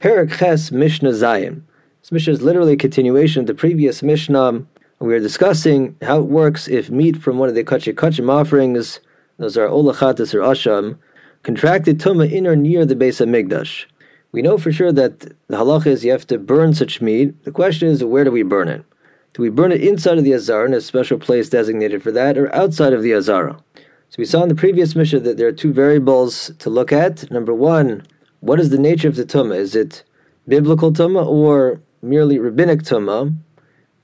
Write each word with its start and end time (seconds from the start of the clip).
Perek 0.00 0.38
Ches 0.38 0.72
Mishnah 0.72 1.10
Zayin. 1.10 1.60
This 2.00 2.10
Mishnah 2.10 2.32
is 2.32 2.40
literally 2.40 2.72
a 2.72 2.76
continuation 2.78 3.40
of 3.40 3.46
the 3.46 3.54
previous 3.54 4.02
Mishnah. 4.02 4.64
We 4.98 5.14
are 5.14 5.20
discussing 5.20 5.94
how 6.00 6.20
it 6.20 6.24
works 6.24 6.68
if 6.68 6.88
meat 6.88 7.18
from 7.18 7.36
one 7.36 7.50
of 7.50 7.54
the 7.54 7.64
Kachim 7.64 7.92
Kachim 7.92 8.30
offerings, 8.30 9.00
those 9.36 9.58
are 9.58 9.68
Olachatas 9.68 10.32
or 10.32 10.38
Asham, 10.38 10.96
contracted 11.42 11.98
Tumah 11.98 12.32
in 12.32 12.46
or 12.46 12.56
near 12.56 12.86
the 12.86 12.94
Beis 12.94 13.20
HaMikdash. 13.22 13.84
We 14.32 14.40
know 14.40 14.56
for 14.56 14.72
sure 14.72 14.90
that 14.90 15.20
the 15.20 15.58
halacha 15.58 15.88
is 15.88 16.02
you 16.02 16.12
have 16.12 16.26
to 16.28 16.38
burn 16.38 16.72
such 16.72 17.02
meat. 17.02 17.44
The 17.44 17.52
question 17.52 17.88
is, 17.88 18.02
where 18.02 18.24
do 18.24 18.30
we 18.30 18.42
burn 18.42 18.68
it? 18.68 18.86
Do 19.34 19.42
we 19.42 19.50
burn 19.50 19.70
it 19.70 19.84
inside 19.84 20.16
of 20.16 20.24
the 20.24 20.32
Azara 20.32 20.64
in 20.64 20.72
a 20.72 20.80
special 20.80 21.18
place 21.18 21.50
designated 21.50 22.02
for 22.02 22.12
that, 22.12 22.38
or 22.38 22.54
outside 22.54 22.94
of 22.94 23.02
the 23.02 23.12
Azara? 23.12 23.62
So 23.74 24.16
we 24.16 24.24
saw 24.24 24.44
in 24.44 24.48
the 24.48 24.54
previous 24.54 24.96
Mishnah 24.96 25.20
that 25.20 25.36
there 25.36 25.48
are 25.48 25.52
two 25.52 25.74
variables 25.74 26.52
to 26.58 26.70
look 26.70 26.90
at. 26.90 27.30
Number 27.30 27.52
one, 27.52 28.06
what 28.40 28.58
is 28.58 28.70
the 28.70 28.78
nature 28.78 29.08
of 29.08 29.16
the 29.16 29.24
tumah? 29.24 29.56
Is 29.56 29.74
it 29.74 30.04
biblical 30.48 30.92
tumah 30.92 31.26
or 31.26 31.80
merely 32.02 32.38
rabbinic 32.38 32.82
tumah? 32.82 33.36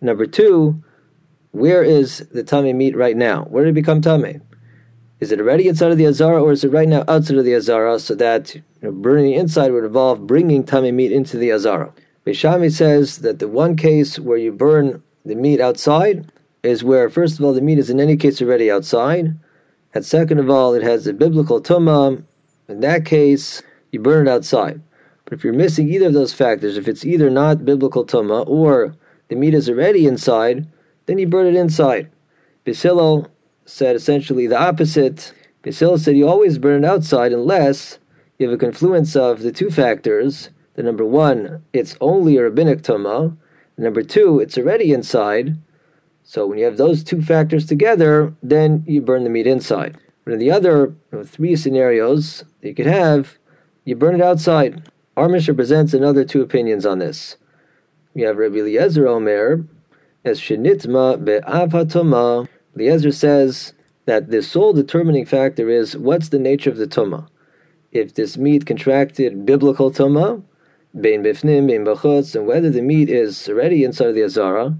Number 0.00 0.26
two, 0.26 0.82
where 1.52 1.82
is 1.82 2.18
the 2.32 2.44
tamei 2.44 2.74
meat 2.74 2.96
right 2.96 3.16
now? 3.16 3.44
Where 3.44 3.64
did 3.64 3.70
it 3.70 3.74
become 3.74 4.02
tamei? 4.02 4.42
Is 5.18 5.32
it 5.32 5.40
already 5.40 5.68
inside 5.68 5.90
of 5.90 5.98
the 5.98 6.06
azara 6.06 6.42
or 6.42 6.52
is 6.52 6.62
it 6.62 6.70
right 6.70 6.88
now 6.88 7.02
outside 7.08 7.38
of 7.38 7.46
the 7.46 7.54
azara 7.54 7.98
so 7.98 8.14
that 8.14 8.54
you 8.54 8.62
know, 8.82 8.92
burning 8.92 9.32
inside 9.32 9.72
would 9.72 9.84
involve 9.84 10.26
bringing 10.26 10.62
tamei 10.62 10.92
meat 10.92 11.12
into 11.12 11.38
the 11.38 11.50
azara? 11.50 11.94
Beis 12.26 12.34
Shammai 12.34 12.68
says 12.68 13.18
that 13.18 13.38
the 13.38 13.48
one 13.48 13.76
case 13.76 14.18
where 14.18 14.36
you 14.36 14.52
burn 14.52 15.02
the 15.24 15.34
meat 15.34 15.60
outside 15.60 16.30
is 16.62 16.84
where, 16.84 17.08
first 17.08 17.38
of 17.38 17.44
all, 17.44 17.54
the 17.54 17.60
meat 17.60 17.78
is 17.78 17.88
in 17.88 18.00
any 18.00 18.16
case 18.16 18.42
already 18.42 18.70
outside, 18.70 19.36
and 19.94 20.04
second 20.04 20.38
of 20.38 20.50
all, 20.50 20.74
it 20.74 20.82
has 20.82 21.06
a 21.06 21.12
biblical 21.12 21.62
tumah. 21.62 22.24
In 22.68 22.80
that 22.80 23.04
case, 23.04 23.62
you 23.96 24.00
burn 24.02 24.28
it 24.28 24.30
outside. 24.30 24.82
But 25.24 25.32
if 25.32 25.42
you're 25.42 25.54
missing 25.54 25.88
either 25.88 26.08
of 26.08 26.12
those 26.12 26.34
factors, 26.34 26.76
if 26.76 26.86
it's 26.86 27.04
either 27.04 27.30
not 27.30 27.64
biblical 27.64 28.04
tuma 28.04 28.46
or 28.46 28.94
the 29.28 29.36
meat 29.36 29.54
is 29.54 29.68
already 29.68 30.06
inside, 30.06 30.68
then 31.06 31.18
you 31.18 31.26
burn 31.26 31.46
it 31.46 31.56
inside. 31.56 32.10
Beis 32.64 32.82
Hillel 32.82 33.28
said 33.64 33.96
essentially 33.96 34.46
the 34.46 34.58
opposite. 34.58 35.32
Beis 35.62 35.80
Hillel 35.80 35.98
said 35.98 36.16
you 36.16 36.28
always 36.28 36.58
burn 36.58 36.84
it 36.84 36.86
outside 36.86 37.32
unless 37.32 37.98
you 38.38 38.46
have 38.46 38.54
a 38.54 38.58
confluence 38.58 39.16
of 39.16 39.40
the 39.40 39.50
two 39.50 39.70
factors. 39.70 40.50
The 40.74 40.82
number 40.82 41.06
one, 41.06 41.64
it's 41.72 41.96
only 42.00 42.36
a 42.36 42.42
rabbinic 42.42 42.82
tumah. 42.82 43.36
Number 43.78 44.02
two, 44.02 44.40
it's 44.40 44.58
already 44.58 44.92
inside. 44.92 45.56
So 46.22 46.46
when 46.46 46.58
you 46.58 46.66
have 46.66 46.76
those 46.76 47.02
two 47.02 47.22
factors 47.22 47.66
together, 47.66 48.34
then 48.42 48.84
you 48.86 49.00
burn 49.00 49.24
the 49.24 49.30
meat 49.30 49.46
inside. 49.46 49.96
But 50.24 50.34
in 50.34 50.38
the 50.38 50.50
other 50.50 50.94
you 51.12 51.18
know, 51.18 51.24
three 51.24 51.56
scenarios 51.56 52.44
you 52.60 52.74
could 52.74 52.86
have, 52.86 53.38
you 53.86 53.94
burn 53.94 54.16
it 54.16 54.20
outside. 54.20 54.82
Our 55.16 55.28
Mishnah 55.28 55.54
presents 55.54 55.94
another 55.94 56.24
two 56.24 56.42
opinions 56.42 56.84
on 56.84 56.98
this. 56.98 57.36
We 58.14 58.22
have 58.22 58.36
Rabbi 58.36 58.56
Eliezer 58.56 59.06
Omer, 59.06 59.64
as 60.24 60.40
Shenitma 60.40 61.24
be'av 61.24 62.48
Eliezer 62.74 63.12
says 63.12 63.72
that 64.04 64.30
the 64.30 64.42
sole 64.42 64.72
determining 64.72 65.24
factor 65.24 65.70
is 65.70 65.96
what's 65.96 66.28
the 66.30 66.38
nature 66.38 66.68
of 66.68 66.78
the 66.78 66.88
tuma. 66.88 67.28
If 67.92 68.14
this 68.14 68.36
meat 68.36 68.66
contracted 68.66 69.46
biblical 69.46 69.92
tuma, 69.92 70.42
bein 71.00 71.22
bifnim, 71.22 71.68
bein 71.68 71.84
bachutz, 71.84 72.34
and 72.34 72.46
whether 72.46 72.70
the 72.70 72.82
meat 72.82 73.08
is 73.08 73.48
already 73.48 73.84
inside 73.84 74.08
of 74.08 74.14
the 74.16 74.24
azara, 74.24 74.76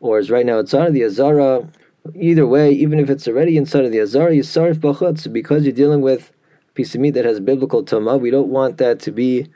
or 0.00 0.18
is 0.18 0.30
right 0.30 0.46
now 0.46 0.58
outside 0.58 0.88
of 0.88 0.94
the 0.94 1.02
azara, 1.02 1.68
either 2.14 2.46
way, 2.46 2.70
even 2.72 2.98
if 2.98 3.10
it's 3.10 3.28
already 3.28 3.58
inside 3.58 3.84
of 3.84 3.92
the 3.92 4.00
azara, 4.00 4.32
sarif 4.36 4.76
bachutz, 4.76 5.30
because 5.30 5.64
you're 5.64 5.74
dealing 5.74 6.00
with 6.00 6.32
piece 6.76 6.94
of 6.94 7.00
meat 7.00 7.14
that 7.14 7.24
has 7.24 7.40
biblical 7.40 7.82
tuma. 7.82 8.20
We 8.20 8.30
don't 8.30 8.48
want 8.48 8.76
that 8.78 9.00
to 9.00 9.10
be 9.10 9.48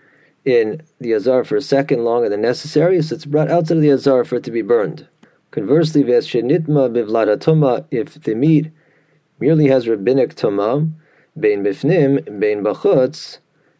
in 0.44 0.82
the 0.98 1.12
azar 1.12 1.44
for 1.44 1.56
a 1.56 1.62
second 1.62 2.04
longer 2.04 2.28
than 2.28 2.40
necessary, 2.40 3.00
so 3.02 3.14
it's 3.14 3.26
brought 3.26 3.50
outside 3.50 3.76
of 3.76 3.82
the 3.82 3.90
azar 3.90 4.24
for 4.24 4.36
it 4.36 4.44
to 4.44 4.50
be 4.50 4.62
burned. 4.62 5.06
Conversely, 5.50 6.02
shenitma 6.02 6.90
bivlada 6.90 7.36
tuma, 7.36 7.84
if 7.90 8.14
the 8.14 8.34
meat 8.34 8.70
merely 9.38 9.68
has 9.68 9.86
rabbinic 9.86 10.34
tuma, 10.34 10.90
bein 11.38 11.62
bifnim, 11.62 12.40
bein 12.40 12.64
bachutz, 12.64 13.38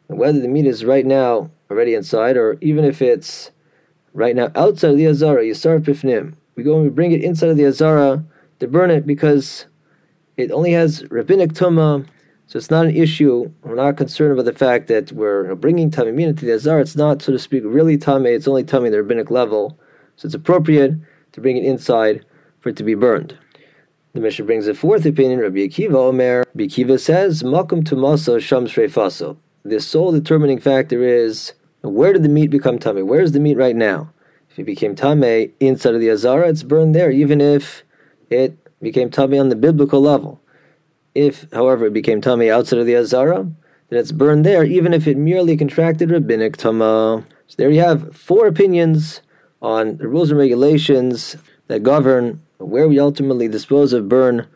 whether 0.08 0.40
the 0.40 0.48
meat 0.48 0.66
is 0.66 0.84
right 0.84 1.06
now 1.06 1.50
already 1.70 1.94
inside, 1.94 2.36
or 2.36 2.58
even 2.60 2.84
if 2.84 3.00
it's 3.00 3.52
right 4.12 4.36
now 4.36 4.50
outside 4.54 4.90
of 4.90 4.96
the 4.96 5.06
azara, 5.06 5.44
yisar 5.44 5.80
bifnim, 5.80 6.34
we 6.56 6.62
go 6.62 6.74
and 6.74 6.82
we 6.82 6.90
bring 6.90 7.12
it 7.12 7.22
inside 7.22 7.48
of 7.48 7.56
the 7.56 7.64
azara 7.64 8.24
to 8.58 8.68
burn 8.68 8.90
it 8.90 9.06
because 9.06 9.66
it 10.36 10.50
only 10.50 10.72
has 10.72 11.08
rabbinic 11.10 11.52
tuma 11.52 12.06
so 12.50 12.58
it's 12.58 12.68
not 12.68 12.86
an 12.86 12.96
issue. 12.96 13.48
We're 13.62 13.76
not 13.76 13.96
concerned 13.96 14.32
about 14.32 14.44
the 14.44 14.52
fact 14.52 14.88
that 14.88 15.12
we're 15.12 15.54
bringing 15.54 15.88
tamimina 15.88 16.30
into 16.30 16.46
the 16.46 16.54
azar. 16.54 16.80
It's 16.80 16.96
not, 16.96 17.22
so 17.22 17.30
to 17.30 17.38
speak, 17.38 17.62
really 17.64 17.96
tame. 17.96 18.26
It's 18.26 18.48
only 18.48 18.64
tame 18.64 18.84
at 18.86 18.90
the 18.90 19.00
rabbinic 19.00 19.30
level. 19.30 19.78
So 20.16 20.26
it's 20.26 20.34
appropriate 20.34 20.94
to 21.30 21.40
bring 21.40 21.56
it 21.56 21.64
inside 21.64 22.24
for 22.58 22.70
it 22.70 22.76
to 22.78 22.82
be 22.82 22.96
burned. 22.96 23.38
The 24.14 24.20
Mishnah 24.20 24.46
brings 24.46 24.66
a 24.66 24.74
fourth 24.74 25.06
opinion. 25.06 25.38
Rabbi 25.38 25.58
Akiva 25.58 25.94
Omer. 25.94 26.38
Rabbi 26.38 26.64
Akiva 26.64 26.98
says, 26.98 27.44
"Makum 27.44 27.84
tumaso 27.84 28.40
sham 28.40 28.66
faso." 28.66 29.36
The 29.64 29.78
sole 29.78 30.10
determining 30.10 30.58
factor 30.58 31.04
is 31.04 31.52
where 31.82 32.12
did 32.12 32.24
the 32.24 32.28
meat 32.28 32.50
become 32.50 32.80
tame? 32.80 33.06
Where 33.06 33.20
is 33.20 33.30
the 33.30 33.38
meat 33.38 33.58
right 33.58 33.76
now? 33.76 34.10
If 34.50 34.58
it 34.58 34.64
became 34.64 34.96
tame 34.96 35.52
inside 35.60 35.94
of 35.94 36.00
the 36.00 36.10
azara, 36.10 36.48
it's 36.48 36.64
burned 36.64 36.96
there, 36.96 37.12
even 37.12 37.40
if 37.40 37.84
it 38.28 38.58
became 38.82 39.08
tame 39.08 39.38
on 39.38 39.50
the 39.50 39.54
biblical 39.54 40.00
level. 40.00 40.40
If, 41.14 41.46
however, 41.52 41.86
it 41.86 41.92
became 41.92 42.20
tamei 42.20 42.52
outside 42.52 42.78
of 42.78 42.86
the 42.86 42.96
azara, 42.96 43.50
then 43.88 43.98
it's 43.98 44.12
burned 44.12 44.46
there, 44.46 44.64
even 44.64 44.94
if 44.94 45.06
it 45.06 45.16
merely 45.16 45.56
contracted 45.56 46.10
rabbinic 46.10 46.56
tama. 46.56 47.24
So 47.48 47.54
there 47.58 47.70
you 47.70 47.80
have 47.80 48.16
four 48.16 48.46
opinions 48.46 49.20
on 49.60 49.96
the 49.96 50.08
rules 50.08 50.30
and 50.30 50.38
regulations 50.38 51.36
that 51.66 51.82
govern 51.82 52.40
where 52.58 52.88
we 52.88 52.98
ultimately 52.98 53.48
dispose 53.48 53.92
of 53.92 54.08
burn 54.08 54.46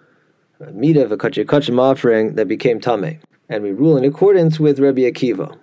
uh, 0.60 0.70
meat 0.70 0.96
of 0.96 1.10
a 1.10 1.16
kachim 1.16 1.80
offering 1.80 2.34
that 2.34 2.46
became 2.46 2.80
tame, 2.80 3.18
and 3.48 3.64
we 3.64 3.72
rule 3.72 3.96
in 3.96 4.04
accordance 4.04 4.60
with 4.60 4.78
Rabbi 4.78 5.02
Akiva. 5.02 5.58